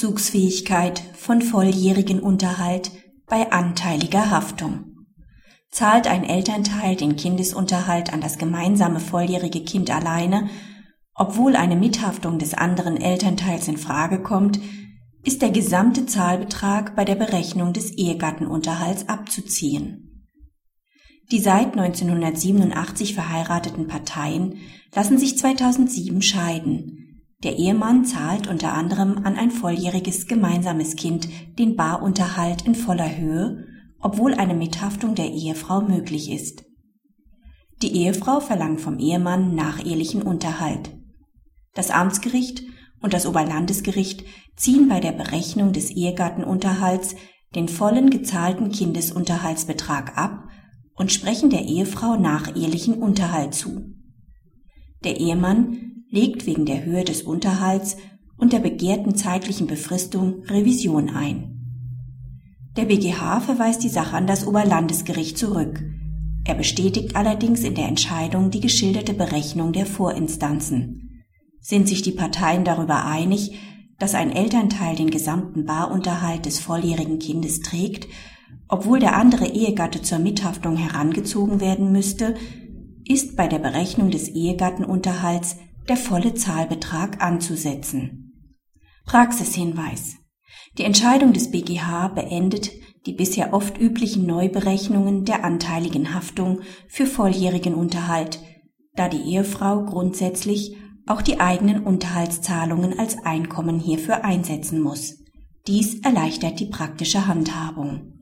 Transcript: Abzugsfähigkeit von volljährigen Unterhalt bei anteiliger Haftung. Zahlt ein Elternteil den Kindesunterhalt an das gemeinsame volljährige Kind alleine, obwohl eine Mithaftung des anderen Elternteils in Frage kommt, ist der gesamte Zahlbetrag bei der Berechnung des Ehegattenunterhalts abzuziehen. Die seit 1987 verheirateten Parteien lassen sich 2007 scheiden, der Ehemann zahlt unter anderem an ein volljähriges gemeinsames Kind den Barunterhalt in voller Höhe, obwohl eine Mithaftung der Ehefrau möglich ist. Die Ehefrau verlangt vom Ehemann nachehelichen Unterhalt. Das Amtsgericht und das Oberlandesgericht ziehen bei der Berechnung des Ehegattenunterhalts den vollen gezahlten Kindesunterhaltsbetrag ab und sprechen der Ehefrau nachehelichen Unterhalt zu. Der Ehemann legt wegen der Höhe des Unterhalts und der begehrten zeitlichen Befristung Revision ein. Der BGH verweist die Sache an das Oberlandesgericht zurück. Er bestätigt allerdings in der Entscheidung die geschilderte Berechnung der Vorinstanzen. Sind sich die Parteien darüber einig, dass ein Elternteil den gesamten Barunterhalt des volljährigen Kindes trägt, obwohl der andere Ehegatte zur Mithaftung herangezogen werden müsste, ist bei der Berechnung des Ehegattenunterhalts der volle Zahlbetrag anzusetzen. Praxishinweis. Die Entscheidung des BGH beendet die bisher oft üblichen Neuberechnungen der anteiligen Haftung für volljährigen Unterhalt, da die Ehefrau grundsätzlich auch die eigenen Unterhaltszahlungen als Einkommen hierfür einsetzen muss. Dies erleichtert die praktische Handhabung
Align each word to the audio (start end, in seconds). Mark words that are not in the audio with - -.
Abzugsfähigkeit 0.00 1.02
von 1.14 1.42
volljährigen 1.42 2.20
Unterhalt 2.20 2.90
bei 3.26 3.52
anteiliger 3.52 4.30
Haftung. 4.30 5.04
Zahlt 5.70 6.06
ein 6.06 6.24
Elternteil 6.24 6.96
den 6.96 7.16
Kindesunterhalt 7.16 8.10
an 8.10 8.22
das 8.22 8.38
gemeinsame 8.38 8.98
volljährige 8.98 9.62
Kind 9.62 9.90
alleine, 9.90 10.48
obwohl 11.14 11.54
eine 11.54 11.76
Mithaftung 11.76 12.38
des 12.38 12.54
anderen 12.54 12.96
Elternteils 12.96 13.68
in 13.68 13.76
Frage 13.76 14.22
kommt, 14.22 14.58
ist 15.22 15.42
der 15.42 15.50
gesamte 15.50 16.06
Zahlbetrag 16.06 16.96
bei 16.96 17.04
der 17.04 17.16
Berechnung 17.16 17.74
des 17.74 17.90
Ehegattenunterhalts 17.90 19.06
abzuziehen. 19.06 20.30
Die 21.30 21.40
seit 21.40 21.76
1987 21.76 23.12
verheirateten 23.12 23.86
Parteien 23.86 24.60
lassen 24.94 25.18
sich 25.18 25.36
2007 25.36 26.22
scheiden, 26.22 26.99
der 27.42 27.56
Ehemann 27.56 28.04
zahlt 28.04 28.48
unter 28.48 28.74
anderem 28.74 29.24
an 29.24 29.36
ein 29.36 29.50
volljähriges 29.50 30.26
gemeinsames 30.26 30.96
Kind 30.96 31.28
den 31.58 31.74
Barunterhalt 31.74 32.62
in 32.66 32.74
voller 32.74 33.16
Höhe, 33.16 33.66
obwohl 33.98 34.34
eine 34.34 34.54
Mithaftung 34.54 35.14
der 35.14 35.30
Ehefrau 35.30 35.80
möglich 35.80 36.30
ist. 36.30 36.64
Die 37.82 37.96
Ehefrau 37.96 38.40
verlangt 38.40 38.80
vom 38.80 38.98
Ehemann 38.98 39.54
nachehelichen 39.54 40.22
Unterhalt. 40.22 40.90
Das 41.74 41.90
Amtsgericht 41.90 42.62
und 43.00 43.14
das 43.14 43.26
Oberlandesgericht 43.26 44.24
ziehen 44.56 44.88
bei 44.88 45.00
der 45.00 45.12
Berechnung 45.12 45.72
des 45.72 45.90
Ehegattenunterhalts 45.90 47.16
den 47.54 47.68
vollen 47.68 48.10
gezahlten 48.10 48.70
Kindesunterhaltsbetrag 48.70 50.18
ab 50.18 50.44
und 50.94 51.10
sprechen 51.10 51.48
der 51.48 51.62
Ehefrau 51.62 52.16
nachehelichen 52.16 52.94
Unterhalt 52.94 53.54
zu. 53.54 53.94
Der 55.02 55.18
Ehemann 55.18 55.99
legt 56.10 56.46
wegen 56.46 56.66
der 56.66 56.84
Höhe 56.84 57.04
des 57.04 57.22
Unterhalts 57.22 57.96
und 58.36 58.52
der 58.52 58.58
begehrten 58.58 59.14
zeitlichen 59.14 59.66
Befristung 59.66 60.42
Revision 60.44 61.10
ein. 61.10 61.56
Der 62.76 62.84
BGH 62.84 63.40
verweist 63.40 63.82
die 63.82 63.88
Sache 63.88 64.16
an 64.16 64.26
das 64.26 64.46
Oberlandesgericht 64.46 65.36
zurück. 65.36 65.82
Er 66.44 66.54
bestätigt 66.54 67.16
allerdings 67.16 67.62
in 67.62 67.74
der 67.74 67.88
Entscheidung 67.88 68.50
die 68.50 68.60
geschilderte 68.60 69.12
Berechnung 69.12 69.72
der 69.72 69.86
Vorinstanzen. 69.86 71.24
Sind 71.60 71.88
sich 71.88 72.02
die 72.02 72.12
Parteien 72.12 72.64
darüber 72.64 73.04
einig, 73.04 73.58
dass 73.98 74.14
ein 74.14 74.32
Elternteil 74.32 74.96
den 74.96 75.10
gesamten 75.10 75.66
Barunterhalt 75.66 76.46
des 76.46 76.58
volljährigen 76.58 77.18
Kindes 77.18 77.60
trägt, 77.60 78.08
obwohl 78.68 78.98
der 78.98 79.16
andere 79.16 79.46
Ehegatte 79.46 80.00
zur 80.00 80.18
Mithaftung 80.18 80.76
herangezogen 80.76 81.60
werden 81.60 81.92
müsste, 81.92 82.34
ist 83.06 83.36
bei 83.36 83.46
der 83.46 83.58
Berechnung 83.58 84.10
des 84.10 84.28
Ehegattenunterhalts 84.28 85.56
der 85.90 85.96
volle 85.96 86.34
Zahlbetrag 86.34 87.20
anzusetzen. 87.20 88.54
Praxishinweis. 89.06 90.18
Die 90.78 90.84
Entscheidung 90.84 91.32
des 91.32 91.50
BGH 91.50 92.08
beendet 92.14 92.70
die 93.06 93.12
bisher 93.12 93.52
oft 93.52 93.76
üblichen 93.76 94.24
Neuberechnungen 94.24 95.24
der 95.24 95.44
anteiligen 95.44 96.14
Haftung 96.14 96.60
für 96.86 97.06
volljährigen 97.06 97.74
Unterhalt, 97.74 98.38
da 98.94 99.08
die 99.08 99.32
Ehefrau 99.32 99.84
grundsätzlich 99.84 100.76
auch 101.08 101.22
die 101.22 101.40
eigenen 101.40 101.82
Unterhaltszahlungen 101.82 102.96
als 102.96 103.18
Einkommen 103.24 103.80
hierfür 103.80 104.24
einsetzen 104.24 104.80
muss. 104.80 105.24
Dies 105.66 105.98
erleichtert 106.02 106.60
die 106.60 106.66
praktische 106.66 107.26
Handhabung 107.26 108.12